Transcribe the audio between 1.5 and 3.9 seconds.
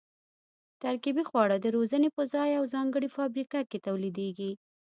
د روزنې په ځای او ځانګړې فابریکه کې